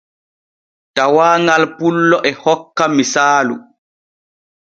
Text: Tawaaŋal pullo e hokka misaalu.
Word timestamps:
Tawaaŋal 0.95 1.63
pullo 1.77 2.17
e 2.29 2.31
hokka 2.43 2.83
misaalu. 2.95 3.55